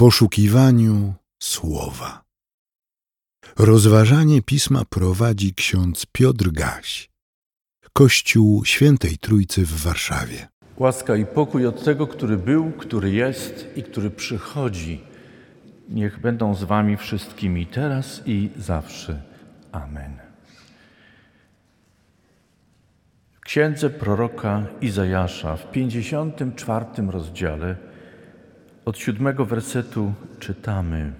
poszukiwaniu 0.00 1.14
słowa. 1.42 2.24
Rozważanie 3.58 4.42
pisma 4.42 4.84
prowadzi 4.84 5.54
ksiądz 5.54 6.06
Piotr 6.12 6.50
Gaś, 6.50 7.10
Kościół 7.92 8.64
Świętej 8.64 9.18
Trójcy 9.18 9.66
w 9.66 9.82
Warszawie. 9.82 10.48
Łaska 10.76 11.16
i 11.16 11.26
pokój 11.26 11.66
od 11.66 11.84
tego, 11.84 12.06
który 12.06 12.36
był, 12.36 12.72
który 12.72 13.10
jest 13.10 13.66
i 13.76 13.82
który 13.82 14.10
przychodzi. 14.10 15.00
Niech 15.88 16.20
będą 16.20 16.54
z 16.54 16.64
Wami 16.64 16.96
wszystkimi 16.96 17.66
teraz 17.66 18.22
i 18.26 18.50
zawsze. 18.56 19.22
Amen. 19.72 20.16
W 23.32 23.40
księdze 23.40 23.90
proroka 23.90 24.66
Izajasza 24.80 25.56
w 25.56 25.70
54 25.70 26.86
rozdziale 27.08 27.89
od 28.90 28.98
siódmego 28.98 29.44
wersetu 29.44 30.12
czytamy: 30.38 31.12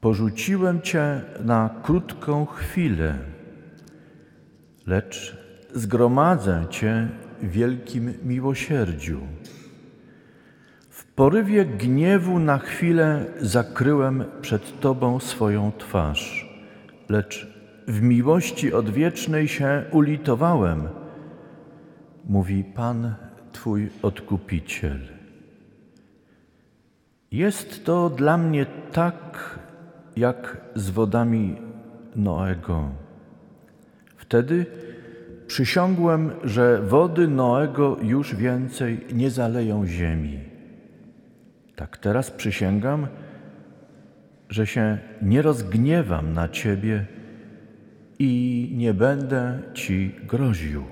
Porzuciłem 0.00 0.82
Cię 0.82 1.20
na 1.44 1.70
krótką 1.82 2.46
chwilę, 2.46 3.18
lecz 4.86 5.36
zgromadzę 5.74 6.66
Cię 6.70 7.08
w 7.42 7.50
wielkim 7.50 8.14
miłosierdziu. 8.24 9.20
W 10.90 11.04
porywie 11.04 11.64
gniewu 11.64 12.38
na 12.38 12.58
chwilę 12.58 13.24
zakryłem 13.40 14.24
przed 14.40 14.80
Tobą 14.80 15.20
swoją 15.20 15.72
twarz, 15.78 16.48
lecz 17.08 17.46
w 17.88 18.02
miłości 18.02 18.72
odwiecznej 18.72 19.48
się 19.48 19.84
ulitowałem, 19.92 20.88
mówi 22.24 22.64
Pan 22.64 23.14
Twój 23.52 23.90
Odkupiciel. 24.02 25.19
Jest 27.32 27.84
to 27.84 28.10
dla 28.10 28.38
mnie 28.38 28.66
tak, 28.92 29.58
jak 30.16 30.56
z 30.74 30.90
wodami 30.90 31.56
Noego. 32.16 32.88
Wtedy 34.16 34.66
przysiągłem, 35.46 36.30
że 36.44 36.82
wody 36.82 37.28
Noego 37.28 37.96
już 38.02 38.34
więcej 38.34 39.06
nie 39.12 39.30
zaleją 39.30 39.86
ziemi. 39.86 40.38
Tak 41.76 41.98
teraz 41.98 42.30
przysięgam, 42.30 43.06
że 44.48 44.66
się 44.66 44.98
nie 45.22 45.42
rozgniewam 45.42 46.32
na 46.32 46.48
Ciebie 46.48 47.06
i 48.18 48.72
nie 48.76 48.94
będę 48.94 49.62
Ci 49.74 50.14
groził. 50.26 50.84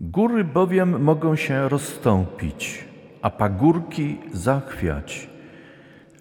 Góry 0.00 0.44
bowiem 0.44 1.02
mogą 1.02 1.36
się 1.36 1.68
rozstąpić, 1.68 2.84
a 3.26 3.30
pagórki 3.30 4.18
zachwiać, 4.32 5.30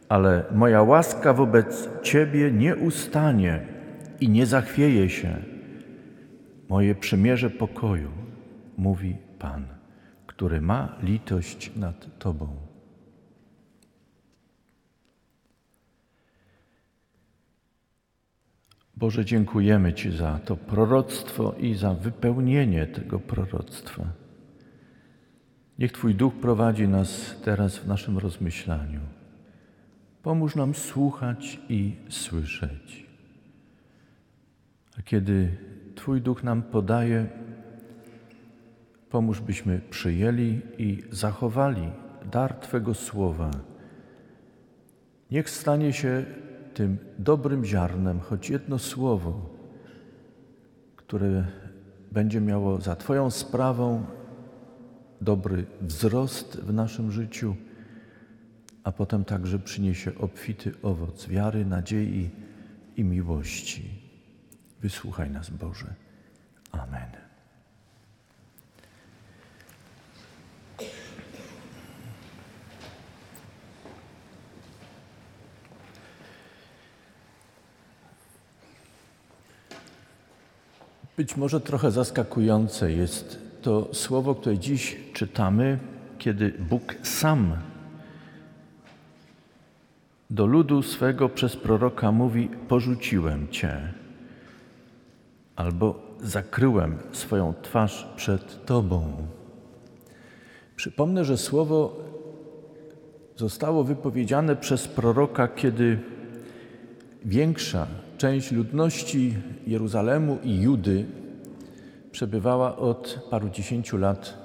ale 0.10 0.44
moja 0.52 0.82
łaska 0.82 1.34
wobec 1.34 1.90
Ciebie 2.02 2.52
nie 2.52 2.76
ustanie 2.76 3.68
i 4.20 4.30
nie 4.30 4.46
zachwieje 4.46 5.10
się. 5.10 5.36
Moje 6.70 6.96
przymierze 6.96 7.50
pokoju, 7.50 8.12
mówi 8.78 9.18
Pan, 9.40 9.66
który 10.28 10.62
ma 10.62 10.96
litość 11.04 11.76
nad 11.76 12.18
Tobą. 12.20 12.48
Boże, 18.98 19.26
dziękujemy 19.26 19.94
Ci 19.94 20.12
za 20.12 20.40
to 20.46 20.58
proroctwo 20.58 21.56
i 21.60 21.76
za 21.76 21.94
wypełnienie 21.94 22.88
tego 22.88 23.20
proroctwa. 23.20 24.25
Niech 25.80 25.92
Twój 25.92 26.16
duch 26.16 26.34
prowadzi 26.34 26.88
nas 26.88 27.36
teraz 27.44 27.78
w 27.78 27.88
naszym 27.88 28.18
rozmyślaniu. 28.18 29.00
Pomóż 30.24 30.56
nam 30.56 30.76
słuchać 30.76 31.60
i 31.70 31.96
słyszeć. 32.10 33.06
A 35.00 35.02
kiedy 35.02 35.58
Twój 35.96 36.22
duch 36.22 36.44
nam 36.44 36.64
podaje, 36.64 37.28
pomóż 39.10 39.42
byśmy 39.42 39.82
przyjęli 39.90 40.62
i 40.78 41.04
zachowali 41.12 41.92
dar 42.32 42.54
Twego 42.54 42.94
słowa. 42.94 43.52
Niech 45.32 45.50
stanie 45.50 45.94
się 45.94 46.26
tym 46.74 46.98
dobrym 47.20 47.66
ziarnem, 47.66 48.20
choć 48.20 48.50
jedno 48.50 48.80
słowo, 48.80 49.50
które 50.96 51.46
będzie 52.12 52.42
miało 52.42 52.82
za 52.82 52.96
Twoją 52.96 53.32
sprawą 53.32 54.06
dobry 55.26 55.66
wzrost 55.82 56.58
w 56.58 56.74
naszym 56.74 57.12
życiu, 57.12 57.56
a 58.84 58.92
potem 58.92 59.26
także 59.26 59.60
przyniesie 59.60 60.18
obfity 60.18 60.74
owoc 60.84 61.28
wiary, 61.28 61.66
nadziei 61.66 62.30
i 62.98 63.04
miłości. 63.04 64.02
Wysłuchaj 64.82 65.32
nas, 65.32 65.50
Boże. 65.50 65.94
Amen. 66.72 67.10
Być 81.18 81.36
może 81.36 81.62
trochę 81.62 81.92
zaskakujące 81.92 82.92
jest 82.92 83.45
to 83.66 83.94
słowo, 83.94 84.36
które 84.36 84.58
dziś 84.58 84.98
czytamy, 85.14 85.80
kiedy 86.18 86.54
Bóg 86.70 86.96
sam 87.04 87.58
do 90.30 90.46
ludu 90.46 90.82
swego 90.82 91.30
przez 91.30 91.56
proroka 91.56 92.12
mówi: 92.12 92.50
Porzuciłem 92.68 93.48
Cię, 93.48 93.94
albo 95.56 96.00
zakryłem 96.22 96.98
swoją 97.12 97.54
twarz 97.62 98.08
przed 98.16 98.66
Tobą. 98.66 99.28
Przypomnę, 100.76 101.26
że 101.26 101.38
słowo 101.38 101.98
zostało 103.36 103.84
wypowiedziane 103.84 104.56
przez 104.56 104.88
proroka, 104.88 105.48
kiedy 105.48 106.00
większa 107.26 107.88
część 108.18 108.52
ludności 108.52 109.34
Jeruzalemu 109.68 110.38
i 110.44 110.62
Judy 110.62 111.06
przebywała 112.16 112.78
od 112.78 113.28
paru 113.30 113.50
dziesięciu 113.50 113.98
lat 113.98 114.38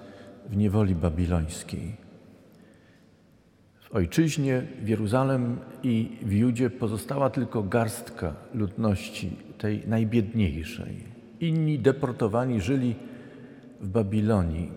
w 0.49 0.57
niewoli 0.57 0.95
babilońskiej. 0.95 1.97
W 3.81 3.95
ojczyźnie, 3.95 4.63
w 4.83 4.89
Jeruzalem 4.89 5.59
i 5.83 6.19
w 6.23 6.33
Judzie 6.33 6.71
pozostała 6.71 7.31
tylko 7.31 7.63
garstka 7.63 8.35
ludności, 8.55 9.37
tej 9.59 9.89
najbiedniejszej. 9.89 11.05
Inni 11.41 11.79
deportowani 11.79 12.61
żyli 12.61 12.95
w 13.81 13.89
Babilonii. 13.89 14.71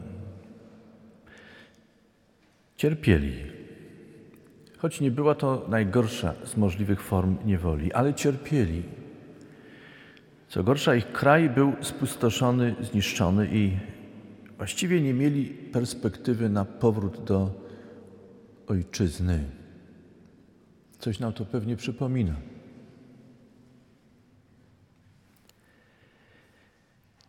Cierpieli, 2.78 3.34
choć 4.78 5.02
nie 5.02 5.12
była 5.12 5.36
to 5.36 5.66
najgorsza 5.70 6.34
z 6.46 6.58
możliwych 6.58 7.02
form 7.02 7.38
niewoli, 7.46 7.94
ale 7.94 8.14
cierpieli. 8.14 8.84
Co 10.54 10.64
gorsza, 10.64 10.96
ich 10.96 11.12
kraj 11.12 11.50
był 11.50 11.74
spustoszony, 11.82 12.76
zniszczony 12.82 13.50
i 13.52 13.72
właściwie 14.58 15.02
nie 15.02 15.14
mieli 15.14 15.46
perspektywy 15.46 16.50
na 16.50 16.66
powrót 16.66 17.24
do 17.24 17.52
ojczyzny. 18.68 19.44
Coś 21.00 21.20
nam 21.20 21.34
to 21.34 21.46
pewnie 21.46 21.76
przypomina. 21.76 22.36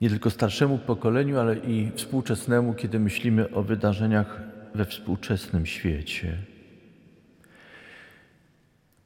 Nie 0.00 0.10
tylko 0.10 0.30
starszemu 0.30 0.78
pokoleniu, 0.78 1.38
ale 1.38 1.56
i 1.56 1.90
współczesnemu, 1.94 2.74
kiedy 2.74 2.98
myślimy 2.98 3.50
o 3.50 3.62
wydarzeniach 3.62 4.40
we 4.74 4.84
współczesnym 4.84 5.66
świecie. 5.66 6.38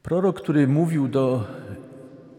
Prorok, 0.03 0.41
który 0.41 0.69
mówił 0.69 1.09
do 1.09 1.47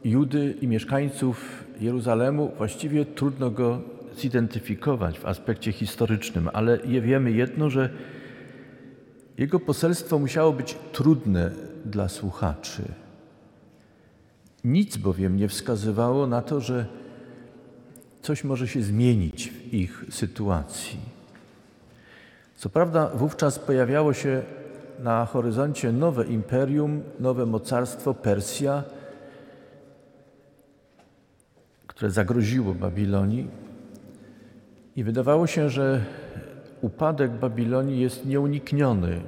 Judy 0.03 0.55
i 0.61 0.67
mieszkańców 0.67 1.68
Jeruzalemu, 1.79 2.51
właściwie 2.57 3.05
trudno 3.05 3.51
go 3.51 3.81
zidentyfikować 4.17 5.19
w 5.19 5.25
aspekcie 5.25 5.71
historycznym, 5.71 6.49
ale 6.53 6.79
wiemy 7.01 7.31
jedno, 7.31 7.69
że 7.69 7.89
jego 9.37 9.59
poselstwo 9.59 10.19
musiało 10.19 10.53
być 10.53 10.77
trudne 10.91 11.51
dla 11.85 12.09
słuchaczy. 12.09 12.83
Nic 14.63 14.97
bowiem 14.97 15.37
nie 15.37 15.47
wskazywało 15.47 16.27
na 16.27 16.41
to, 16.41 16.61
że 16.61 16.85
coś 18.21 18.43
może 18.43 18.67
się 18.67 18.81
zmienić 18.81 19.49
w 19.49 19.73
ich 19.73 20.05
sytuacji. 20.09 20.99
Co 22.55 22.69
prawda, 22.69 23.09
wówczas 23.15 23.59
pojawiało 23.59 24.13
się 24.13 24.41
na 24.99 25.25
horyzoncie 25.25 25.91
nowe 25.91 26.25
imperium, 26.25 27.01
nowe 27.19 27.45
mocarstwo 27.45 28.13
Persja, 28.13 28.83
które 31.99 32.11
zagroziło 32.11 32.73
Babilonii. 32.73 33.47
I 34.95 35.03
wydawało 35.03 35.47
się, 35.47 35.69
że 35.69 36.05
upadek 36.81 37.31
Babilonii 37.31 38.01
jest 38.01 38.25
nieunikniony, 38.25 39.21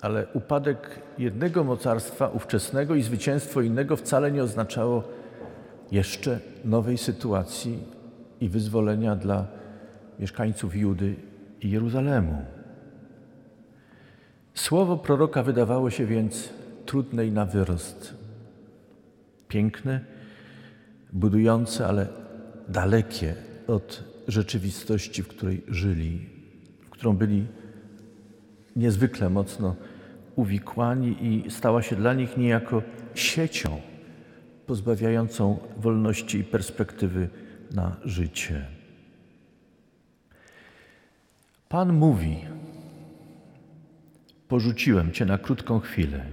ale 0.00 0.26
upadek 0.34 1.00
jednego 1.18 1.64
mocarstwa 1.64 2.28
ówczesnego 2.28 2.94
i 2.94 3.02
zwycięstwo 3.02 3.60
innego 3.60 3.96
wcale 3.96 4.32
nie 4.32 4.42
oznaczało 4.42 5.02
jeszcze 5.92 6.40
nowej 6.64 6.98
sytuacji 6.98 7.78
i 8.40 8.48
wyzwolenia 8.48 9.16
dla 9.16 9.46
mieszkańców 10.18 10.76
Judy 10.76 11.14
i 11.60 11.70
Jeruzalemu. 11.70 12.44
Słowo 14.54 14.96
proroka 14.96 15.42
wydawało 15.42 15.90
się 15.90 16.06
więc 16.06 16.48
trudne 16.86 17.26
i 17.26 17.32
na 17.32 17.46
wyrost. 17.46 18.14
Piękne, 19.48 20.13
budujące, 21.14 21.86
ale 21.86 22.08
dalekie 22.68 23.34
od 23.66 24.04
rzeczywistości, 24.28 25.22
w 25.22 25.28
której 25.28 25.62
żyli, 25.68 26.26
w 26.86 26.90
którą 26.90 27.16
byli 27.16 27.46
niezwykle 28.76 29.30
mocno 29.30 29.76
uwikłani 30.36 31.16
i 31.20 31.50
stała 31.50 31.82
się 31.82 31.96
dla 31.96 32.14
nich 32.14 32.36
niejako 32.36 32.82
siecią 33.14 33.80
pozbawiającą 34.66 35.58
wolności 35.76 36.38
i 36.38 36.44
perspektywy 36.44 37.28
na 37.70 37.96
życie. 38.04 38.66
Pan 41.68 41.92
mówi: 41.92 42.36
Porzuciłem 44.48 45.12
Cię 45.12 45.24
na 45.24 45.38
krótką 45.38 45.80
chwilę. 45.80 46.24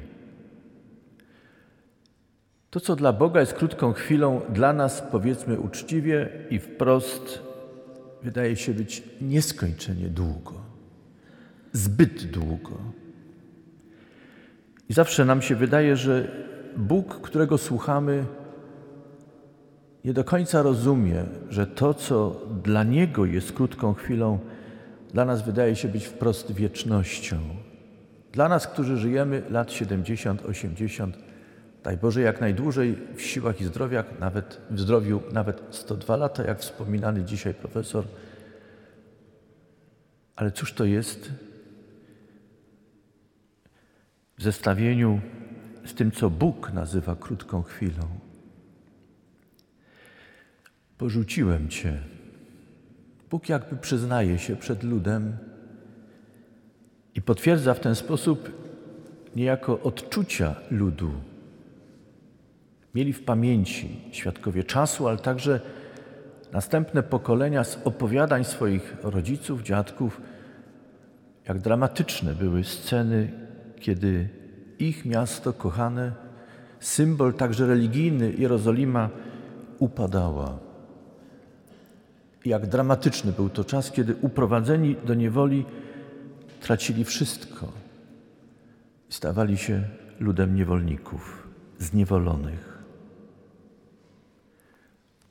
To, 2.71 2.79
co 2.79 2.95
dla 2.95 3.13
Boga 3.13 3.39
jest 3.39 3.53
krótką 3.53 3.93
chwilą, 3.93 4.41
dla 4.49 4.73
nas, 4.73 5.03
powiedzmy 5.11 5.59
uczciwie 5.59 6.29
i 6.49 6.59
wprost, 6.59 7.41
wydaje 8.23 8.55
się 8.55 8.73
być 8.73 9.03
nieskończenie 9.21 10.07
długo, 10.07 10.53
zbyt 11.73 12.25
długo. 12.25 12.77
I 14.89 14.93
zawsze 14.93 15.25
nam 15.25 15.41
się 15.41 15.55
wydaje, 15.55 15.95
że 15.95 16.31
Bóg, 16.77 17.21
którego 17.21 17.57
słuchamy, 17.57 18.25
nie 20.05 20.13
do 20.13 20.23
końca 20.23 20.61
rozumie, 20.61 21.23
że 21.49 21.67
to, 21.67 21.93
co 21.93 22.41
dla 22.63 22.83
Niego 22.83 23.25
jest 23.25 23.51
krótką 23.51 23.93
chwilą, 23.93 24.39
dla 25.13 25.25
nas 25.25 25.45
wydaje 25.45 25.75
się 25.75 25.87
być 25.87 26.05
wprost 26.05 26.51
wiecznością. 26.51 27.37
Dla 28.31 28.49
nas, 28.49 28.67
którzy 28.67 28.97
żyjemy 28.97 29.43
lat 29.49 29.71
70, 29.71 30.45
80, 30.45 31.30
daj 31.83 31.97
Boże 31.97 32.21
jak 32.21 32.41
najdłużej 32.41 32.97
w 33.15 33.21
siłach 33.21 33.61
i 33.61 33.65
zdrowiach, 33.65 34.19
nawet 34.19 34.61
w 34.69 34.79
zdrowiu 34.79 35.21
nawet 35.31 35.61
102 35.71 36.15
lata, 36.15 36.43
jak 36.43 36.59
wspominany 36.59 37.23
dzisiaj 37.23 37.53
profesor. 37.53 38.05
Ale 40.35 40.51
cóż 40.51 40.73
to 40.73 40.85
jest 40.85 41.31
w 44.37 44.43
zestawieniu 44.43 45.21
z 45.85 45.93
tym, 45.93 46.11
co 46.11 46.29
Bóg 46.29 46.73
nazywa 46.73 47.15
krótką 47.15 47.63
chwilą? 47.63 48.07
Porzuciłem 50.97 51.69
Cię. 51.69 52.01
Bóg 53.29 53.49
jakby 53.49 53.77
przyznaje 53.77 54.39
się 54.39 54.55
przed 54.55 54.83
ludem 54.83 55.37
i 57.15 57.21
potwierdza 57.21 57.73
w 57.73 57.79
ten 57.79 57.95
sposób 57.95 58.49
niejako 59.35 59.81
odczucia 59.81 60.55
ludu. 60.71 61.30
Mieli 62.95 63.13
w 63.13 63.23
pamięci 63.23 64.01
świadkowie 64.11 64.63
czasu, 64.63 65.07
ale 65.07 65.17
także 65.17 65.61
następne 66.51 67.03
pokolenia 67.03 67.63
z 67.63 67.79
opowiadań 67.83 68.43
swoich 68.43 68.97
rodziców, 69.03 69.61
dziadków, 69.61 70.21
jak 71.47 71.59
dramatyczne 71.59 72.35
były 72.35 72.63
sceny, 72.63 73.31
kiedy 73.79 74.29
ich 74.79 75.05
miasto 75.05 75.53
kochane, 75.53 76.11
symbol 76.79 77.33
także 77.33 77.67
religijny 77.67 78.33
Jerozolima 78.33 79.09
upadała. 79.79 80.59
Jak 82.45 82.67
dramatyczny 82.67 83.31
był 83.31 83.49
to 83.49 83.63
czas, 83.63 83.91
kiedy 83.91 84.15
uprowadzeni 84.15 84.95
do 85.05 85.13
niewoli 85.13 85.65
tracili 86.61 87.03
wszystko 87.03 87.71
i 89.09 89.13
stawali 89.13 89.57
się 89.57 89.83
ludem 90.19 90.55
niewolników, 90.55 91.47
zniewolonych. 91.79 92.70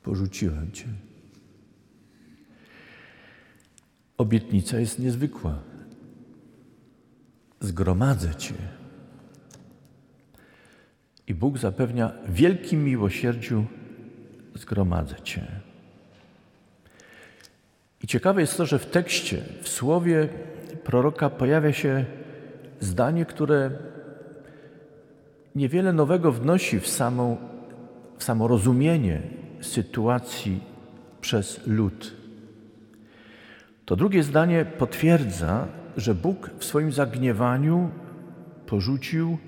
Porzuciłem 0.02 0.73
Cię. 0.73 0.87
Obietnica 4.19 4.79
jest 4.81 4.99
niezwykła. 4.99 5.58
Zgromadzę 7.61 8.35
Cię. 8.35 8.55
I 11.26 11.35
Bóg 11.35 11.58
zapewnia 11.58 12.12
wielkim 12.29 12.85
miłosierdziu 12.85 13.64
zgromadzę 14.55 15.14
Cię. 15.23 15.47
I 18.03 18.06
ciekawe 18.06 18.41
jest 18.41 18.56
to, 18.56 18.67
że 18.67 18.79
w 18.79 18.87
tekście, 18.87 19.43
w 19.62 19.69
słowie 19.69 20.29
proroka 20.85 21.31
pojawia 21.31 21.73
się 21.73 22.05
zdanie, 22.81 23.25
które 23.25 23.70
niewiele 25.55 25.93
nowego 25.93 26.32
wnosi 26.32 26.81
w, 26.81 26.88
samą, 26.88 27.37
w 28.19 28.25
samo 28.25 28.49
rozumienie 28.49 29.40
sytuacji 29.61 30.61
przez 31.21 31.67
lud. 31.67 32.12
To 33.85 33.97
drugie 33.97 34.23
zdanie 34.23 34.65
potwierdza, 34.65 35.69
że 35.97 36.15
Bóg 36.15 36.51
w 36.59 36.65
swoim 36.65 36.93
zagniewaniu 36.93 37.91
porzucił 38.67 39.39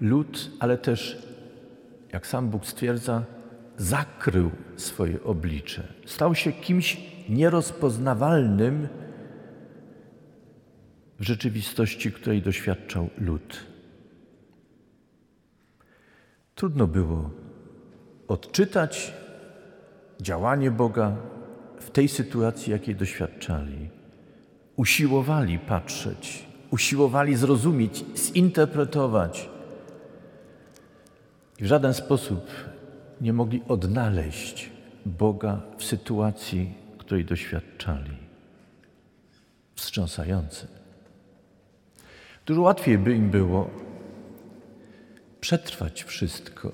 lud, 0.00 0.50
ale 0.60 0.78
też, 0.78 1.28
jak 2.12 2.26
sam 2.26 2.48
Bóg 2.48 2.66
stwierdza, 2.66 3.24
zakrył 3.76 4.50
swoje 4.76 5.22
oblicze. 5.22 5.82
Stał 6.06 6.34
się 6.34 6.52
kimś 6.52 7.00
nierozpoznawalnym 7.28 8.88
w 11.18 11.24
rzeczywistości, 11.24 12.12
której 12.12 12.42
doświadczał 12.42 13.10
lud. 13.18 13.66
Trudno 16.54 16.86
było 16.86 17.43
odczytać 18.28 19.12
działanie 20.20 20.70
Boga 20.70 21.16
w 21.80 21.90
tej 21.90 22.08
sytuacji, 22.08 22.72
jakiej 22.72 22.96
doświadczali. 22.96 23.88
Usiłowali 24.76 25.58
patrzeć, 25.58 26.46
usiłowali 26.70 27.36
zrozumieć, 27.36 28.04
zinterpretować. 28.16 29.48
I 31.58 31.64
w 31.64 31.66
żaden 31.66 31.94
sposób 31.94 32.50
nie 33.20 33.32
mogli 33.32 33.62
odnaleźć 33.68 34.70
Boga 35.06 35.62
w 35.78 35.84
sytuacji, 35.84 36.74
której 36.98 37.24
doświadczali. 37.24 38.16
Wstrząsające. 39.74 40.66
Dużo 42.46 42.62
łatwiej 42.62 42.98
by 42.98 43.14
im 43.14 43.30
było 43.30 43.70
przetrwać 45.40 46.04
wszystko. 46.04 46.72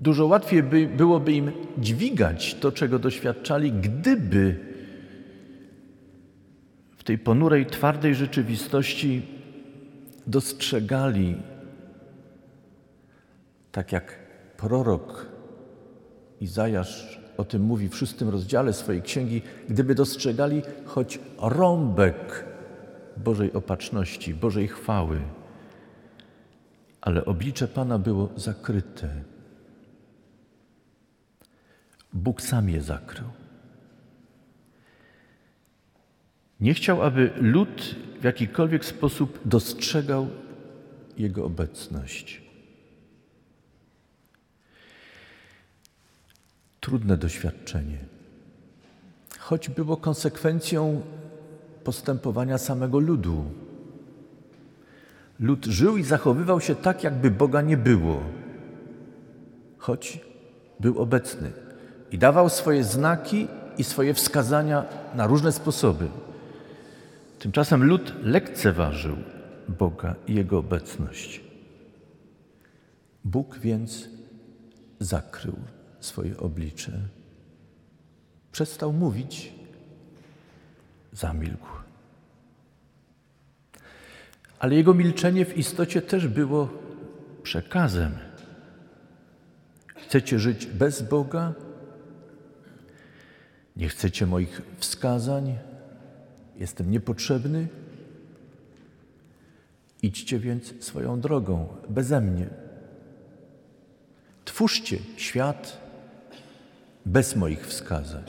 Dużo 0.00 0.26
łatwiej 0.26 0.62
by, 0.62 0.86
byłoby 0.86 1.32
im 1.32 1.52
dźwigać 1.78 2.54
to, 2.54 2.72
czego 2.72 2.98
doświadczali, 2.98 3.72
gdyby 3.72 4.58
w 6.96 7.04
tej 7.04 7.18
ponurej, 7.18 7.66
twardej 7.66 8.14
rzeczywistości 8.14 9.22
dostrzegali, 10.26 11.36
tak 13.72 13.92
jak 13.92 14.18
prorok 14.56 15.34
Izajasz 16.40 17.20
o 17.36 17.44
tym 17.44 17.62
mówi 17.62 17.88
w 17.88 17.96
szóstym 17.96 18.28
rozdziale 18.28 18.72
swojej 18.72 19.02
księgi, 19.02 19.42
gdyby 19.68 19.94
dostrzegali 19.94 20.62
choć 20.84 21.18
rąbek 21.38 22.44
Bożej 23.16 23.52
opatrzności, 23.52 24.34
Bożej 24.34 24.68
chwały, 24.68 25.20
ale 27.00 27.24
oblicze 27.24 27.68
Pana 27.68 27.98
było 27.98 28.28
zakryte. 28.36 29.08
Bóg 32.14 32.42
sam 32.42 32.68
je 32.68 32.82
zakrył. 32.82 33.28
Nie 36.60 36.74
chciał, 36.74 37.02
aby 37.02 37.30
lud 37.36 37.96
w 38.20 38.24
jakikolwiek 38.24 38.84
sposób 38.84 39.40
dostrzegał 39.44 40.28
Jego 41.18 41.44
obecność. 41.44 42.44
trudne 46.84 47.16
doświadczenie, 47.16 47.98
choć 49.38 49.68
było 49.68 49.96
konsekwencją 49.96 51.02
postępowania 51.84 52.58
samego 52.58 52.98
ludu. 52.98 53.44
Lud 55.40 55.64
żył 55.64 55.96
i 55.96 56.02
zachowywał 56.02 56.60
się 56.60 56.74
tak, 56.74 57.04
jakby 57.04 57.30
Boga 57.30 57.62
nie 57.62 57.76
było, 57.76 58.22
choć 59.78 60.20
był 60.80 60.98
obecny 60.98 61.52
i 62.14 62.18
dawał 62.18 62.48
swoje 62.48 62.84
znaki 62.84 63.48
i 63.78 63.84
swoje 63.84 64.14
wskazania 64.14 64.84
na 65.14 65.26
różne 65.26 65.52
sposoby. 65.52 66.08
Tymczasem 67.38 67.84
lud 67.84 68.12
lekceważył 68.22 69.16
Boga 69.68 70.14
i 70.26 70.34
Jego 70.34 70.58
obecność. 70.58 71.40
Bóg 73.24 73.58
więc 73.58 74.08
zakrył 75.00 75.56
swoje 76.00 76.36
oblicze. 76.36 76.92
Przestał 78.52 78.92
mówić, 78.92 79.52
zamilkł. 81.12 81.68
Ale 84.58 84.74
jego 84.74 84.94
milczenie 84.94 85.44
w 85.44 85.58
istocie 85.58 86.02
też 86.02 86.28
było 86.28 86.68
przekazem. 87.42 88.12
Chcecie 89.86 90.38
żyć 90.38 90.66
bez 90.66 91.02
Boga? 91.02 91.63
Nie 93.76 93.88
chcecie 93.88 94.26
moich 94.26 94.62
wskazań? 94.78 95.58
Jestem 96.56 96.90
niepotrzebny? 96.90 97.68
Idźcie 100.02 100.38
więc 100.38 100.84
swoją 100.84 101.20
drogą, 101.20 101.68
beze 101.88 102.20
mnie. 102.20 102.46
Twórzcie 104.44 104.98
świat 105.16 105.78
bez 107.06 107.36
moich 107.36 107.66
wskazań. 107.66 108.24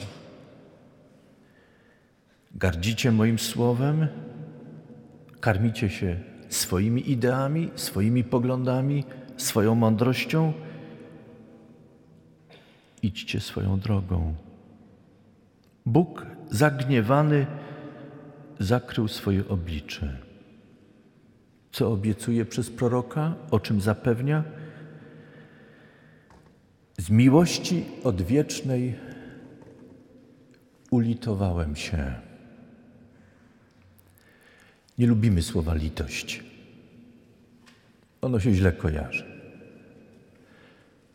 Gardzicie 2.54 3.12
moim 3.12 3.38
słowem, 3.38 4.08
karmicie 5.40 5.90
się 5.90 6.20
swoimi 6.48 7.10
ideami, 7.10 7.70
swoimi 7.76 8.24
poglądami, 8.24 9.04
swoją 9.36 9.74
mądrością. 9.74 10.52
Idźcie 13.02 13.40
swoją 13.40 13.80
drogą. 13.80 14.34
Bóg 15.86 16.26
zagniewany 16.50 17.46
zakrył 18.58 19.08
swoje 19.08 19.48
oblicze. 19.48 20.16
Co 21.72 21.92
obiecuje 21.92 22.44
przez 22.44 22.70
proroka, 22.70 23.34
o 23.50 23.60
czym 23.60 23.80
zapewnia? 23.80 24.44
Z 26.98 27.10
miłości 27.10 27.84
odwiecznej 28.04 28.94
ulitowałem 30.90 31.76
się. 31.76 32.14
Nie 34.98 35.06
lubimy 35.06 35.42
słowa 35.42 35.74
litość. 35.74 36.44
Ono 38.20 38.40
się 38.40 38.54
źle 38.54 38.72
kojarzy. 38.72 39.24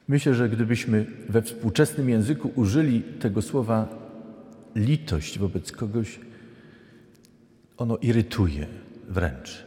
Myślę, 0.08 0.36
że 0.36 0.50
gdybyśmy 0.50 1.06
we 1.30 1.42
współczesnym 1.42 2.10
języku 2.10 2.52
użyli 2.56 3.02
tego 3.02 3.42
słowa 3.42 4.01
litość 4.76 5.40
wobec 5.40 5.72
kogoś, 5.72 6.20
ono 7.78 7.98
irytuje 7.98 8.68
wręcz. 9.08 9.66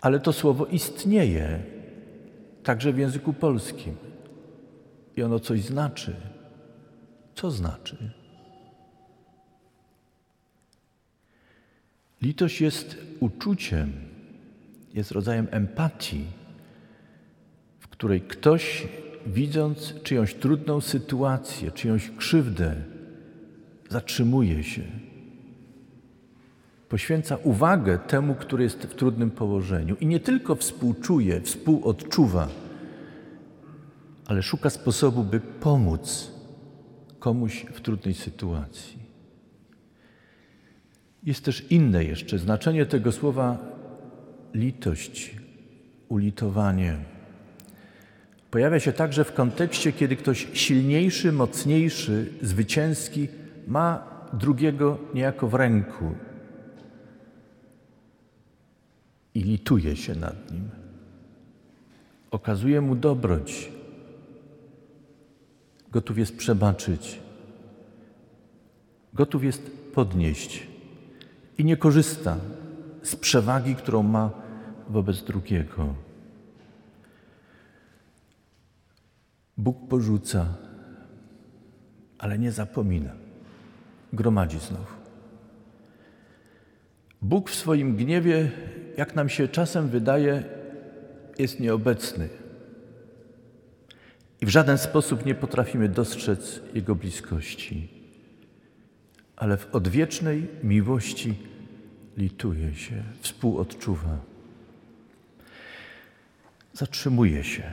Ale 0.00 0.20
to 0.20 0.32
słowo 0.32 0.66
istnieje 0.66 1.62
także 2.62 2.92
w 2.92 2.98
języku 2.98 3.32
polskim 3.32 3.96
i 5.16 5.22
ono 5.22 5.40
coś 5.40 5.60
znaczy. 5.60 6.16
Co 7.34 7.50
znaczy? 7.50 7.96
Litość 12.22 12.60
jest 12.60 12.96
uczuciem, 13.20 13.92
jest 14.94 15.10
rodzajem 15.10 15.48
empatii, 15.50 16.24
w 17.80 17.88
której 17.88 18.20
ktoś, 18.20 18.88
widząc 19.26 19.94
czyjąś 20.02 20.34
trudną 20.34 20.80
sytuację, 20.80 21.70
czyjąś 21.70 22.10
krzywdę, 22.10 22.74
zatrzymuje 23.90 24.64
się. 24.64 24.82
Poświęca 26.88 27.36
uwagę 27.36 27.98
temu, 27.98 28.34
który 28.34 28.64
jest 28.64 28.82
w 28.82 28.94
trudnym 28.94 29.30
położeniu 29.30 29.96
i 30.00 30.06
nie 30.06 30.20
tylko 30.20 30.54
współczuje, 30.54 31.40
współodczuwa, 31.40 32.48
ale 34.26 34.42
szuka 34.42 34.70
sposobu, 34.70 35.24
by 35.24 35.40
pomóc 35.40 36.32
komuś 37.18 37.66
w 37.72 37.80
trudnej 37.80 38.14
sytuacji. 38.14 38.98
Jest 41.22 41.44
też 41.44 41.66
inne 41.70 42.04
jeszcze 42.04 42.38
znaczenie 42.38 42.86
tego 42.86 43.12
słowa 43.12 43.58
litość, 44.54 45.36
ulitowanie. 46.08 47.13
Pojawia 48.54 48.80
się 48.80 48.92
także 48.92 49.24
w 49.24 49.32
kontekście, 49.32 49.92
kiedy 49.92 50.16
ktoś 50.16 50.48
silniejszy, 50.52 51.32
mocniejszy, 51.32 52.32
zwycięski 52.42 53.28
ma 53.66 54.06
drugiego 54.32 54.98
niejako 55.14 55.48
w 55.48 55.54
ręku 55.54 56.14
i 59.34 59.40
lituje 59.42 59.96
się 59.96 60.14
nad 60.14 60.52
nim. 60.52 60.70
Okazuje 62.30 62.80
mu 62.80 62.96
dobroć. 62.96 63.72
Gotów 65.92 66.18
jest 66.18 66.36
przebaczyć. 66.36 67.20
Gotów 69.14 69.44
jest 69.44 69.70
podnieść 69.94 70.66
i 71.58 71.64
nie 71.64 71.76
korzysta 71.76 72.36
z 73.02 73.16
przewagi, 73.16 73.74
którą 73.74 74.02
ma 74.02 74.30
wobec 74.88 75.22
drugiego. 75.22 76.03
Bóg 79.56 79.88
porzuca, 79.88 80.46
ale 82.18 82.38
nie 82.38 82.52
zapomina. 82.52 83.10
Gromadzi 84.12 84.58
znowu. 84.58 84.94
Bóg 87.22 87.50
w 87.50 87.54
swoim 87.54 87.96
gniewie, 87.96 88.50
jak 88.96 89.14
nam 89.14 89.28
się 89.28 89.48
czasem 89.48 89.88
wydaje, 89.88 90.44
jest 91.38 91.60
nieobecny. 91.60 92.28
I 94.40 94.46
w 94.46 94.48
żaden 94.48 94.78
sposób 94.78 95.26
nie 95.26 95.34
potrafimy 95.34 95.88
dostrzec 95.88 96.60
Jego 96.74 96.94
bliskości 96.94 98.04
ale 99.36 99.56
w 99.56 99.74
odwiecznej 99.74 100.46
miłości 100.62 101.34
lituje 102.16 102.74
się, 102.74 103.02
współodczuwa. 103.20 104.18
Zatrzymuje 106.72 107.44
się. 107.44 107.72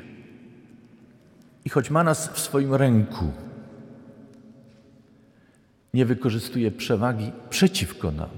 I 1.65 1.69
choć 1.69 1.89
ma 1.89 2.03
nas 2.03 2.29
w 2.29 2.39
swoim 2.39 2.75
ręku, 2.75 3.31
nie 5.93 6.05
wykorzystuje 6.05 6.71
przewagi 6.71 7.31
przeciwko 7.49 8.11
nam. 8.11 8.29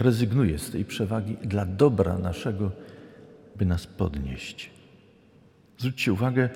Rezygnuje 0.00 0.58
z 0.58 0.70
tej 0.70 0.84
przewagi 0.84 1.36
dla 1.36 1.66
dobra 1.66 2.18
naszego, 2.18 2.70
by 3.56 3.66
nas 3.66 3.86
podnieść. 3.86 4.70
Zwróćcie 5.78 6.12
uwagę, 6.12 6.48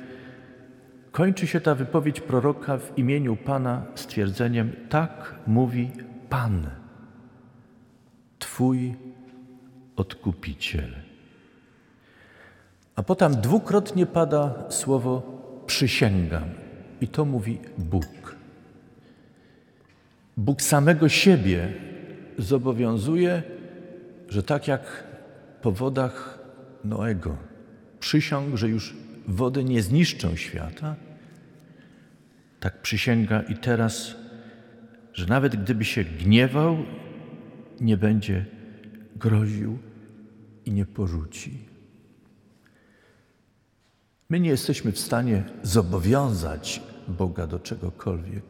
Kończy 1.17 1.47
się 1.47 1.61
ta 1.61 1.75
wypowiedź 1.75 2.21
proroka 2.21 2.79
w 2.79 2.99
imieniu 2.99 3.37
Pana 3.37 3.87
stwierdzeniem: 3.95 4.73
Tak 4.89 5.35
mówi 5.47 5.91
Pan, 6.29 6.71
Twój 8.39 8.95
odkupiciel. 9.97 10.95
A 12.97 13.03
potem 13.03 13.35
dwukrotnie 13.35 14.07
pada 14.07 14.65
słowo 14.69 15.23
przysięgam, 15.67 16.49
i 17.01 17.09
to 17.09 17.25
mówi 17.25 17.59
Bóg. 17.79 18.37
Bóg 20.37 20.63
samego 20.63 21.09
siebie 21.09 21.73
zobowiązuje, 22.39 23.43
że 24.29 24.43
tak 24.43 24.69
jak 24.69 25.05
po 25.63 25.73
wodach 25.73 26.39
Noego 26.85 27.37
przysiągł, 28.01 28.57
że 28.57 28.69
już 28.69 28.97
wody 29.29 29.65
nie 29.65 29.83
zniszczą 29.83 30.37
świata, 30.37 30.97
tak 32.61 32.83
przysięga 32.83 33.43
i 33.43 33.57
teraz, 33.57 34.15
że 35.13 35.27
nawet 35.27 35.57
gdyby 35.57 35.85
się 35.85 36.05
gniewał, 36.05 36.77
nie 37.81 37.97
będzie 37.97 38.47
groził 39.17 39.79
i 40.65 40.71
nie 40.71 40.87
porzuci. 40.87 41.76
My 44.29 44.41
nie 44.41 44.51
jesteśmy 44.51 44.93
w 44.93 44.99
stanie 44.99 45.45
zobowiązać 45.63 46.83
Boga 47.09 47.47
do 47.47 47.59
czegokolwiek. 47.59 48.45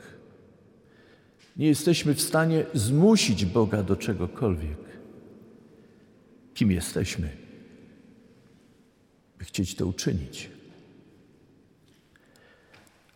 Nie 1.57 1.67
jesteśmy 1.67 2.15
w 2.15 2.21
stanie 2.21 2.65
zmusić 2.75 3.45
Boga 3.45 3.83
do 3.83 3.97
czegokolwiek. 3.97 4.79
Kim 6.55 6.73
jesteśmy, 6.73 7.29
by 9.39 9.45
chcieć 9.45 9.75
to 9.75 9.87
uczynić? 9.87 10.51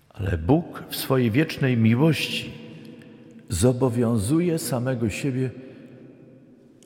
Ale 0.08 0.38
Bóg 0.38 0.84
w 0.90 0.96
swojej 0.96 1.30
wiecznej 1.30 1.76
miłości 1.76 2.52
zobowiązuje 3.48 4.58
samego 4.58 5.10
siebie 5.10 5.50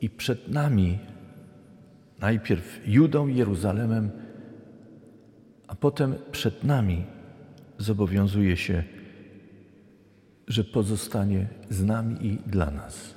i 0.01 0.09
przed 0.09 0.47
nami, 0.47 0.99
najpierw 2.19 2.79
Judą 2.87 3.27
Jeruzalemem, 3.27 4.11
a 5.67 5.75
potem 5.75 6.15
przed 6.31 6.63
nami 6.63 7.03
zobowiązuje 7.77 8.57
się, 8.57 8.83
że 10.47 10.63
pozostanie 10.63 11.47
z 11.69 11.83
nami 11.83 12.27
i 12.27 12.37
dla 12.49 12.71
nas. 12.71 13.15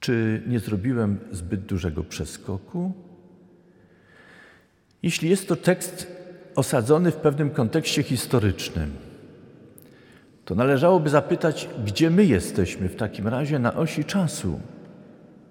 Czy 0.00 0.42
nie 0.46 0.60
zrobiłem 0.60 1.18
zbyt 1.32 1.60
dużego 1.60 2.04
przeskoku? 2.04 2.92
Jeśli 5.02 5.30
jest 5.30 5.48
to 5.48 5.56
tekst 5.56 6.06
osadzony 6.56 7.10
w 7.10 7.16
pewnym 7.16 7.50
kontekście 7.50 8.02
historycznym, 8.02 8.90
to 10.44 10.54
należałoby 10.54 11.10
zapytać, 11.10 11.68
gdzie 11.84 12.10
my 12.10 12.24
jesteśmy 12.24 12.88
w 12.88 12.96
takim 12.96 13.28
razie 13.28 13.58
na 13.58 13.74
osi 13.74 14.04
czasu. 14.04 14.60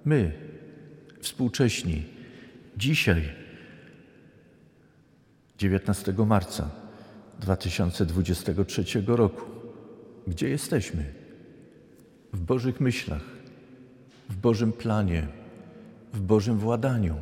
My, 0.06 0.32
współcześni, 1.20 2.04
dzisiaj, 2.78 3.43
19 5.64 6.14
marca 6.26 6.70
2023 7.40 8.84
roku. 9.08 9.42
Gdzie 10.28 10.50
jesteśmy? 10.50 11.14
W 12.34 12.40
Bożych 12.40 12.80
myślach, 12.80 13.22
w 14.30 14.36
Bożym 14.36 14.72
planie, 14.74 15.28
w 16.14 16.22
Bożym 16.22 16.58
władaniu. 16.58 17.16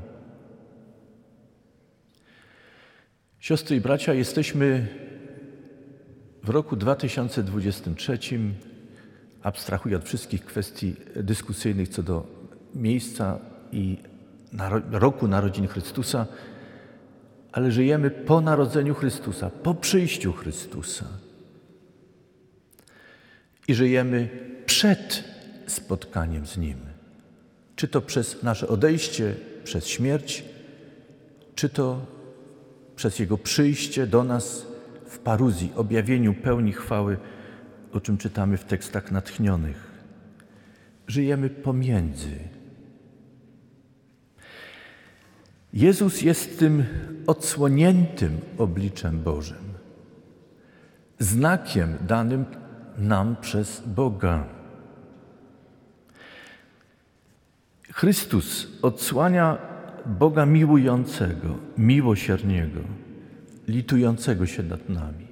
Siostry 3.40 3.76
i 3.76 3.82
bracia, 3.82 4.14
jesteśmy 4.14 4.88
w 6.44 6.50
roku 6.50 6.76
2023, 6.76 8.20
abstrahuję 9.44 9.98
od 9.98 10.06
wszystkich 10.06 10.46
kwestii 10.46 10.96
dyskusyjnych 11.16 11.90
co 11.90 12.04
do 12.04 12.28
miejsca 12.76 13.40
i 13.72 13.98
roku 14.92 15.28
narodzin 15.28 15.68
Chrystusa, 15.68 16.26
ale 17.52 17.72
żyjemy 17.72 18.12
po 18.12 18.42
narodzeniu 18.42 18.94
Chrystusa, 18.94 19.50
po 19.50 19.74
przyjściu 19.74 20.34
Chrystusa. 20.34 21.06
I 23.68 23.74
żyjemy 23.74 24.30
przed 24.66 25.24
spotkaniem 25.68 26.48
z 26.48 26.58
Nim. 26.58 26.78
Czy 27.76 27.88
to 27.88 28.02
przez 28.02 28.44
nasze 28.44 28.68
odejście, 28.68 29.36
przez 29.64 29.88
śmierć, 29.88 30.44
czy 31.56 31.70
to 31.70 32.06
przez 32.96 33.20
Jego 33.20 33.38
przyjście 33.38 34.08
do 34.08 34.24
nas 34.24 34.66
w 35.06 35.20
paruzji, 35.20 35.72
objawieniu 35.76 36.34
pełni 36.34 36.74
chwały, 36.74 37.18
o 37.94 38.00
czym 38.00 38.18
czytamy 38.18 38.58
w 38.58 38.64
tekstach 38.64 39.12
natchnionych. 39.12 39.92
Żyjemy 41.08 41.50
pomiędzy. 41.50 42.61
Jezus 45.74 46.22
jest 46.22 46.60
tym 46.60 46.84
odsłoniętym 47.28 48.38
obliczem 48.58 49.22
Bożym, 49.24 49.74
znakiem 51.20 51.98
danym 52.08 52.46
nam 52.98 53.36
przez 53.42 53.84
Boga. 53.88 54.46
Chrystus 57.94 58.68
odsłania 58.82 59.58
Boga 60.06 60.46
miłującego, 60.46 61.56
miłosiernego, 61.78 62.80
litującego 63.68 64.46
się 64.46 64.64
nad 64.64 64.90
nami. 64.90 65.28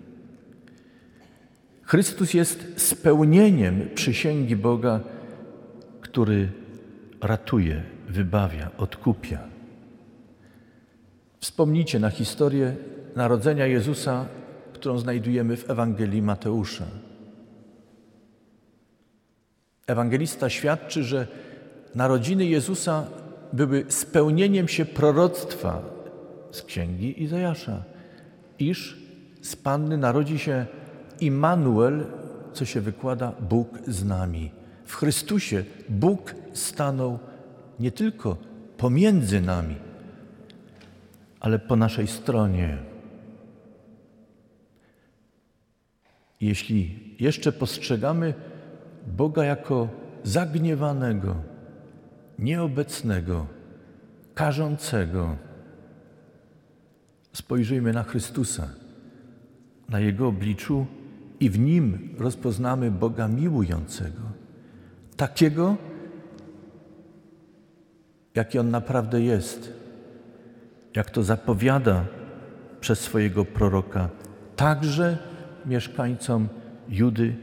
Chrystus 1.83 2.33
jest 2.33 2.73
spełnieniem 2.75 3.89
przysięgi 3.95 4.55
Boga, 4.55 4.99
który 6.01 6.51
ratuje, 7.21 7.83
wybawia, 8.07 8.71
odkupia. 8.77 9.58
Wspomnijcie 11.39 11.99
na 11.99 12.09
historię 12.09 12.75
narodzenia 13.15 13.67
Jezusa, 13.67 14.25
którą 14.73 14.97
znajdujemy 14.97 15.57
w 15.57 15.69
Ewangelii 15.69 16.21
Mateusza. 16.21 16.85
Ewangelista 19.87 20.49
świadczy, 20.49 21.03
że 21.03 21.27
narodziny 21.95 22.45
Jezusa 22.45 23.05
były 23.53 23.85
spełnieniem 23.87 24.67
się 24.67 24.85
proroctwa 24.85 25.81
z 26.51 26.61
księgi 26.61 27.23
Izajasza, 27.23 27.83
iż 28.59 28.97
z 29.41 29.55
Panny 29.55 29.97
narodzi 29.97 30.39
się 30.39 30.65
Immanuel, 31.19 32.05
co 32.53 32.65
się 32.65 32.81
wykłada 32.81 33.31
Bóg 33.49 33.79
z 33.87 34.05
nami. 34.05 34.51
W 34.85 34.95
Chrystusie 34.95 35.63
Bóg 35.89 36.35
stanął 36.53 37.19
nie 37.79 37.91
tylko 37.91 38.37
pomiędzy 38.77 39.41
nami, 39.41 39.75
ale 41.39 41.59
po 41.59 41.75
naszej 41.75 42.07
stronie. 42.07 42.77
Jeśli 46.41 46.99
jeszcze 47.19 47.51
postrzegamy 47.51 48.33
Boga 49.07 49.43
jako 49.43 49.89
zagniewanego, 50.23 51.35
nieobecnego, 52.39 53.47
karzącego, 54.33 55.35
spojrzyjmy 57.33 57.93
na 57.93 58.03
Chrystusa, 58.03 58.69
na 59.89 59.99
Jego 59.99 60.27
obliczu 60.27 60.85
i 61.39 61.49
w 61.49 61.59
Nim 61.59 62.15
rozpoznamy 62.17 62.91
Boga 62.91 63.27
miłującego, 63.27 64.21
takiego, 65.17 65.77
jaki 68.35 68.59
On 68.59 68.69
naprawdę 68.69 69.21
jest 69.21 69.78
jak 70.95 71.09
to 71.09 71.23
zapowiada 71.23 72.05
przez 72.81 72.99
swojego 72.99 73.45
proroka, 73.45 74.09
także 74.55 75.17
mieszkańcom 75.65 76.49
Judy 76.89 77.35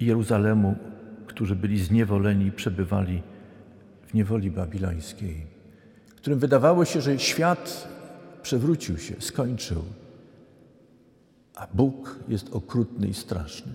i 0.00 0.06
Jeruzalemu, 0.06 0.76
którzy 1.26 1.56
byli 1.56 1.78
zniewoleni 1.78 2.46
i 2.46 2.52
przebywali 2.52 3.22
w 4.06 4.14
niewoli 4.14 4.50
babilońskiej, 4.50 5.46
którym 6.16 6.38
wydawało 6.38 6.84
się, 6.84 7.00
że 7.00 7.18
świat 7.18 7.88
przewrócił 8.42 8.98
się, 8.98 9.14
skończył, 9.18 9.84
a 11.54 11.66
Bóg 11.74 12.18
jest 12.28 12.54
okrutny 12.54 13.08
i 13.08 13.14
straszny. 13.14 13.72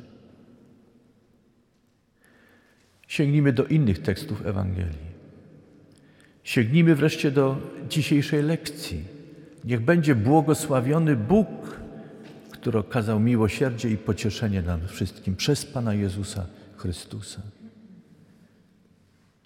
Sięgnijmy 3.08 3.53
do 3.53 3.65
innych 3.65 4.01
tekstów 4.01 4.45
Ewangelii. 4.45 5.16
Sięgnijmy 6.47 6.95
wreszcie 6.95 7.31
do 7.31 7.57
dzisiejszej 7.89 8.43
lekcji. 8.43 9.03
Niech 9.63 9.81
będzie 9.81 10.15
błogosławiony 10.15 11.15
Bóg, 11.15 11.47
który 12.51 12.79
okazał 12.79 13.19
miłosierdzie 13.19 13.89
i 13.89 13.97
pocieszenie 13.97 14.62
nam 14.62 14.88
wszystkim 14.88 15.36
przez 15.36 15.65
Pana 15.65 15.93
Jezusa 15.93 16.45
Chrystusa. 16.77 17.41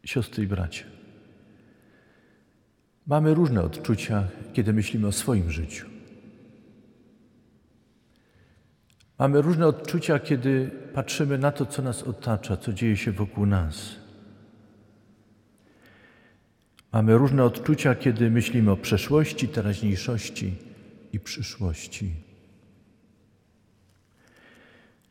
Siostry 0.03 0.43
i 0.43 0.47
bracia, 0.47 0.85
mamy 3.07 3.33
różne 3.33 3.63
odczucia, 3.63 4.27
kiedy 4.53 4.73
myślimy 4.73 5.07
o 5.07 5.11
swoim 5.11 5.51
życiu. 5.51 5.87
Mamy 9.19 9.41
różne 9.41 9.67
odczucia, 9.67 10.19
kiedy 10.19 10.71
patrzymy 10.93 11.37
na 11.37 11.51
to, 11.51 11.65
co 11.65 11.81
nas 11.81 12.03
otacza, 12.03 12.57
co 12.57 12.73
dzieje 12.73 12.97
się 12.97 13.11
wokół 13.11 13.45
nas. 13.45 14.00
Mamy 16.91 17.17
różne 17.17 17.43
odczucia, 17.43 17.95
kiedy 17.95 18.31
myślimy 18.31 18.71
o 18.71 18.77
przeszłości, 18.77 19.47
teraźniejszości 19.47 20.55
i 21.13 21.19
przyszłości. 21.19 22.11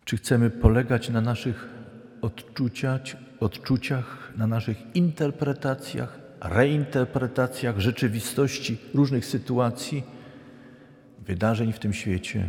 Czy 0.04 0.16
chcemy 0.16 0.50
polegać 0.50 1.08
na 1.08 1.20
naszych 1.20 1.68
odczuciach, 2.22 3.02
odczuciach, 3.40 4.32
na 4.36 4.46
naszych 4.46 4.76
interpretacjach, 4.94 6.20
reinterpretacjach 6.40 7.80
rzeczywistości 7.80 8.78
różnych 8.94 9.26
sytuacji, 9.26 10.02
wydarzeń 11.18 11.72
w 11.72 11.78
tym 11.78 11.92
świecie? 11.92 12.48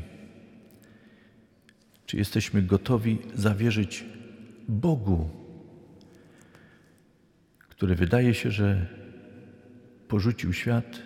Czy 2.06 2.18
jesteśmy 2.18 2.62
gotowi 2.62 3.20
zawierzyć 3.36 4.06
Bogu, 4.68 5.30
który 7.70 7.96
wydaje 7.96 8.34
się, 8.34 8.52
że 8.52 9.01
porzucił 10.12 10.54
świat, 10.54 11.00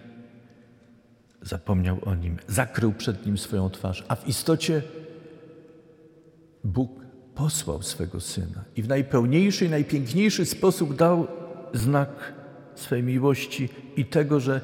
zapomniał 1.42 2.00
o 2.06 2.16
nim, 2.16 2.38
zakrył 2.48 2.94
przed 2.94 3.26
nim 3.26 3.38
swoją 3.38 3.70
twarz, 3.70 4.06
a 4.08 4.16
w 4.16 4.28
istocie 4.28 4.82
Bóg 6.64 6.92
posłał 7.36 7.82
swego 7.82 8.20
syna 8.20 8.64
i 8.76 8.82
w 8.82 8.88
najpełniejszy 8.88 9.66
i 9.66 9.70
najpiękniejszy 9.70 10.46
sposób 10.46 10.96
dał 10.96 11.28
znak 11.74 12.34
swej 12.76 13.04
miłości 13.04 13.70
i 13.96 14.06
tego, 14.06 14.40
że 14.40 14.62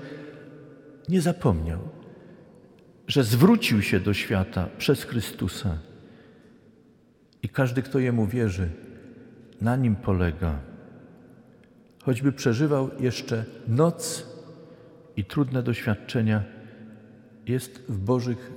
nie 1.09 1.21
zapomniał, 1.21 1.79
że 3.07 3.23
zwrócił 3.23 3.81
się 3.81 3.99
do 3.99 4.13
świata 4.13 4.69
przez 4.77 5.03
Chrystusa. 5.03 5.77
I 7.43 7.49
każdy, 7.49 7.81
kto 7.81 7.99
jemu 7.99 8.27
wierzy, 8.27 8.69
na 9.61 9.75
nim 9.75 9.95
polega. 9.95 10.70
Choćby 12.05 12.31
przeżywał 12.31 12.89
jeszcze 12.99 13.45
noc 13.67 14.25
i 15.17 15.25
trudne 15.25 15.63
doświadczenia, 15.63 16.43
jest 17.47 17.81
w 17.89 17.97
Bożych 17.97 18.51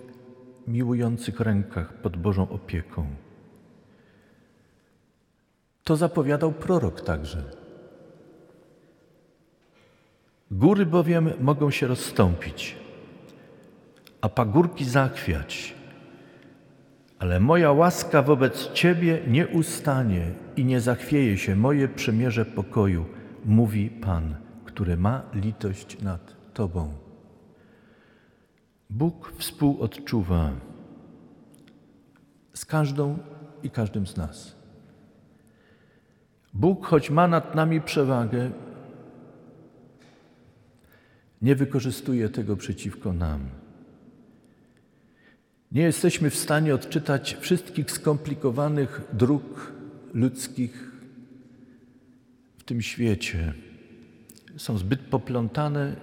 miłujących 0.67 1.41
rękach 1.41 1.95
pod 1.95 2.17
Bożą 2.17 2.49
opieką. 2.49 3.07
To 5.85 5.97
zapowiadał 5.97 6.53
prorok 6.53 7.01
także. 7.01 7.45
Góry 10.51 10.87
bowiem 10.87 11.31
mogą 11.41 11.71
się 11.71 11.87
rozstąpić, 11.87 12.77
a 14.21 14.29
pagórki 14.29 14.85
zachwiać, 14.85 15.75
ale 17.19 17.41
moja 17.41 17.73
łaska 17.73 18.23
wobec 18.23 18.73
Ciebie 18.73 19.19
nie 19.27 19.49
ustanie 19.49 20.31
i 20.57 20.65
nie 20.65 20.81
zachwieje 20.81 21.39
się 21.39 21.57
moje 21.57 21.89
przymierze 21.89 22.45
pokoju, 22.45 23.05
mówi 23.45 23.91
Pan, 23.91 24.37
który 24.65 24.97
ma 24.97 25.23
litość 25.35 26.03
nad 26.03 26.35
Tobą. 26.55 26.95
Bóg 28.91 29.33
współodczuwa 29.39 30.53
z 32.55 32.65
każdą 32.65 33.19
i 33.63 33.71
każdym 33.71 34.07
z 34.07 34.17
nas. 34.17 34.57
Bóg, 36.55 36.87
choć 36.87 37.11
ma 37.11 37.29
nad 37.29 37.55
nami 37.55 37.81
przewagę, 37.81 38.51
nie 41.43 41.55
wykorzystuje 41.57 42.29
tego 42.29 42.57
przeciwko 42.57 43.13
nam. 43.13 43.41
Nie 45.73 45.83
jesteśmy 45.83 46.31
w 46.31 46.37
stanie 46.37 46.75
odczytać 46.75 47.37
wszystkich 47.41 47.91
skomplikowanych 47.91 49.01
dróg 49.13 49.73
ludzkich 50.15 50.94
w 52.65 52.67
tym 52.67 52.83
świecie. 52.83 53.53
Są 54.57 54.79
zbyt 54.79 55.01
poplątane. 55.01 55.97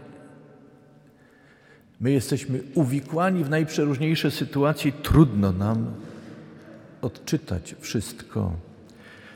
My 2.00 2.12
jesteśmy 2.12 2.64
uwikłani 2.74 3.44
w 3.44 3.50
najprzeróżniejsze 3.50 4.32
sytuacje. 4.32 4.92
Trudno 4.92 5.52
nam 5.52 5.94
odczytać 7.02 7.76
wszystko 7.80 8.56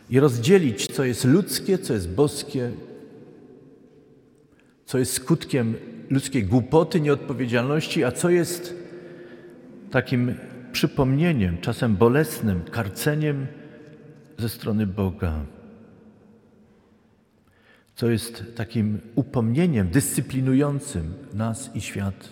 i 0.09 0.19
rozdzielić, 0.19 0.88
co 0.88 1.03
jest 1.03 1.23
ludzkie, 1.25 1.77
co 1.77 1.93
jest 1.93 2.09
boskie, 2.09 2.71
co 4.85 4.97
jest 4.97 5.13
skutkiem 5.13 5.75
ludzkiej 6.09 6.43
głupoty, 6.43 7.01
nieodpowiedzialności, 7.01 8.03
a 8.03 8.11
co 8.11 8.29
jest 8.29 8.75
takim 9.91 10.35
przypomnieniem, 10.71 11.57
czasem 11.57 11.95
bolesnym, 11.95 12.63
karceniem 12.71 13.47
ze 14.38 14.49
strony 14.49 14.88
Boga. 14.88 15.54
Co 17.95 18.10
jest 18.10 18.43
takim 18.55 18.99
upomnieniem 19.15 19.89
dyscyplinującym 19.89 21.13
nas 21.34 21.75
i 21.75 21.81
świat 21.81 22.29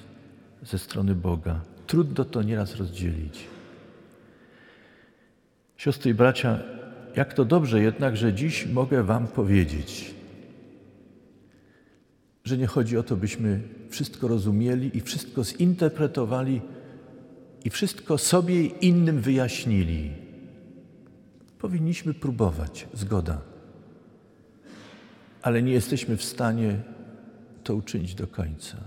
ze 0.63 0.79
strony 0.79 1.15
Boga. 1.15 1.61
Trudno 1.87 2.25
to 2.25 2.43
nieraz 2.43 2.75
rozdzielić. 2.75 3.47
Siostry 5.77 6.11
i 6.11 6.13
bracia, 6.13 6.59
jak 7.15 7.33
to 7.33 7.45
dobrze 7.45 7.81
jednak, 7.81 8.17
że 8.17 8.33
dziś 8.33 8.65
mogę 8.65 9.03
Wam 9.03 9.27
powiedzieć, 9.27 10.13
że 12.43 12.57
nie 12.57 12.67
chodzi 12.67 12.97
o 12.97 13.03
to, 13.03 13.15
byśmy 13.15 13.61
wszystko 13.89 14.27
rozumieli 14.27 14.97
i 14.97 15.01
wszystko 15.01 15.43
zinterpretowali 15.43 16.61
i 17.65 17.69
wszystko 17.69 18.17
sobie 18.17 18.63
i 18.63 18.87
innym 18.87 19.21
wyjaśnili. 19.21 20.11
Powinniśmy 21.59 22.13
próbować, 22.13 22.87
zgoda, 22.93 23.52
ale 25.43 25.63
nie 25.63 25.73
jesteśmy 25.73 26.17
w 26.17 26.23
stanie 26.23 26.79
to 27.63 27.75
uczynić 27.75 28.15
do 28.15 28.27
końca, 28.27 28.77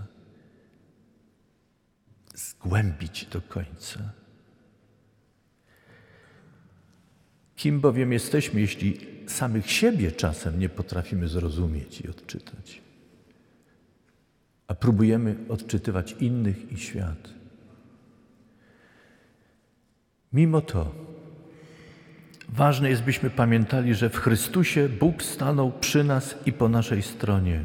zgłębić 2.35 3.25
do 3.25 3.41
końca. 3.41 3.99
Kim 7.55 7.79
bowiem 7.79 8.13
jesteśmy, 8.13 8.61
jeśli 8.61 8.99
samych 9.27 9.71
siebie 9.71 10.11
czasem 10.11 10.59
nie 10.59 10.69
potrafimy 10.69 11.27
zrozumieć 11.27 12.01
i 12.01 12.09
odczytać, 12.09 12.81
a 14.67 14.75
próbujemy 14.75 15.35
odczytywać 15.49 16.15
innych 16.19 16.71
i 16.71 16.77
świat? 16.77 17.29
Mimo 20.33 20.61
to 20.61 21.06
ważne 22.49 22.89
jest, 22.89 23.03
byśmy 23.03 23.29
pamiętali, 23.29 23.95
że 23.95 24.09
w 24.09 24.17
Chrystusie 24.17 24.89
Bóg 24.89 25.23
stanął 25.23 25.71
przy 25.71 26.03
nas 26.03 26.35
i 26.45 26.53
po 26.53 26.69
naszej 26.69 27.01
stronie. 27.01 27.63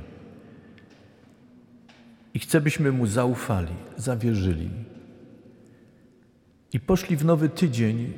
I 2.34 2.38
chce, 2.38 2.60
byśmy 2.60 2.92
Mu 2.92 3.06
zaufali, 3.06 3.74
zawierzyli. 3.96 4.70
I 6.72 6.80
poszli 6.80 7.16
w 7.16 7.24
nowy 7.24 7.48
tydzień 7.48 8.12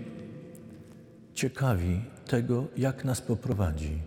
ciekawi 1.35 2.01
tego, 2.27 2.67
jak 2.77 3.05
nas 3.05 3.21
poprowadzi. 3.21 3.99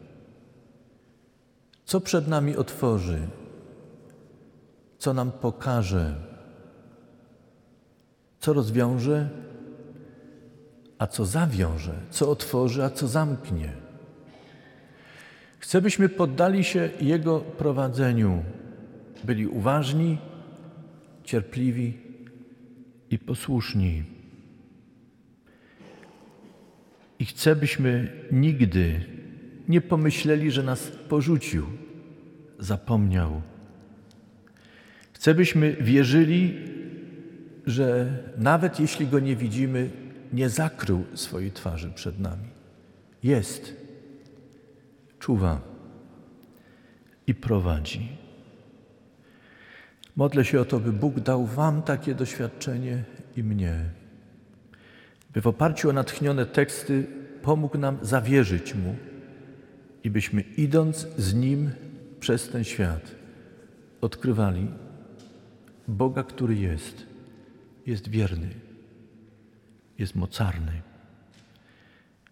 Co 1.86 2.02
przed 2.02 2.28
nami 2.28 2.56
otworzy, 2.56 3.20
co 4.98 5.14
nam 5.14 5.32
pokaże, 5.32 6.16
co 8.40 8.54
rozwiąże, 8.54 9.30
a 11.00 11.08
co 11.08 11.26
zawiąże, 11.26 11.94
co 12.10 12.32
otworzy, 12.32 12.84
a 12.84 12.90
co 12.90 13.08
zamknie. 13.08 13.74
Chcę, 15.60 15.82
byśmy 15.82 16.10
poddali 16.10 16.64
się 16.64 16.90
Jego 17.02 17.40
prowadzeniu, 17.40 18.44
byli 19.24 19.48
uważni, 19.48 20.18
cierpliwi 21.24 21.94
i 23.10 23.20
posłuszni. 23.20 24.04
I 27.20 27.26
chcę, 27.26 27.56
byśmy 27.56 28.12
nigdy 28.32 29.06
nie 29.68 29.82
pomyśleli, 29.82 30.52
że 30.52 30.64
nas 30.64 30.92
porzucił, 31.10 31.66
zapomniał. 32.60 33.42
Chcę, 35.14 35.34
byśmy 35.34 35.76
wierzyli, 35.82 36.54
że 37.66 38.18
nawet 38.38 38.80
jeśli 38.80 39.08
Go 39.08 39.20
nie 39.20 39.36
widzimy, 39.36 39.90
nie 40.34 40.50
zakrył 40.50 41.06
swojej 41.14 41.52
twarzy 41.52 41.92
przed 41.96 42.20
nami. 42.20 42.48
Jest, 43.24 43.74
czuwa 45.20 45.62
i 47.28 47.36
prowadzi. 47.36 48.18
Modlę 50.16 50.46
się 50.46 50.62
o 50.62 50.66
to, 50.66 50.80
by 50.80 50.94
Bóg 50.94 51.20
dał 51.20 51.46
Wam 51.46 51.82
takie 51.82 52.16
doświadczenie 52.16 53.04
i 53.38 53.44
mnie, 53.44 53.90
by 55.34 55.42
w 55.42 55.48
oparciu 55.48 55.90
o 55.90 55.94
natchnione 55.94 56.46
teksty 56.46 57.08
pomógł 57.42 57.78
nam 57.78 57.98
zawierzyć 58.02 58.76
Mu 58.76 58.96
i 60.04 60.10
byśmy 60.10 60.42
idąc 60.42 61.08
z 61.18 61.34
Nim 61.34 61.72
przez 62.20 62.50
ten 62.50 62.64
świat 62.64 63.16
odkrywali 64.02 64.68
Boga, 65.88 66.24
który 66.24 66.56
jest, 66.56 67.06
jest 67.86 68.08
wierny 68.08 68.67
jest 70.00 70.16
mocarny. 70.16 70.82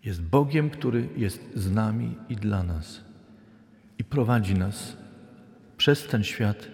Jest 0.04 0.21
Bogiem, 0.21 0.69
który 0.69 1.10
jest 1.17 1.39
z 1.56 1.71
nami 1.71 2.17
i 2.30 2.36
dla 2.36 2.63
nas 2.63 3.01
i 3.99 4.04
prowadzi 4.04 4.54
nas 4.54 4.97
przez 5.78 6.08
ten 6.08 6.23
świat 6.23 6.67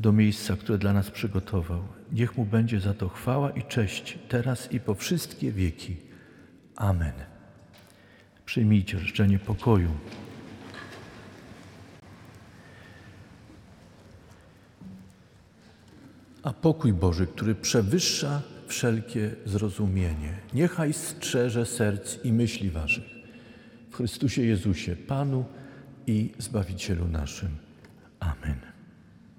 do 0.00 0.12
miejsca, 0.12 0.56
które 0.56 0.78
dla 0.78 0.92
nas 0.92 1.10
przygotował. 1.10 1.82
Niech 2.12 2.36
Mu 2.36 2.44
będzie 2.44 2.80
za 2.80 2.94
to 2.94 3.08
chwała 3.08 3.50
i 3.50 3.62
cześć 3.62 4.18
teraz 4.28 4.72
i 4.72 4.80
po 4.80 4.94
wszystkie 4.94 5.52
wieki. 5.52 5.96
Amen. 6.76 7.12
Przyjmijcie 8.46 8.98
życzenie 8.98 9.38
pokoju. 9.38 9.90
A 16.42 16.52
pokój 16.52 16.92
Boży, 16.92 17.26
który 17.26 17.54
przewyższa 17.54 18.42
wszelkie 18.72 19.30
zrozumienie. 19.44 20.34
Niechaj 20.54 20.92
strzeże 20.92 21.66
serc 21.66 22.24
i 22.24 22.32
myśli 22.32 22.70
waszych 22.70 23.04
w 23.90 23.96
Chrystusie 23.96 24.42
Jezusie, 24.42 24.96
Panu 24.96 25.44
i 26.06 26.32
Zbawicielu 26.38 27.08
naszym. 27.08 27.48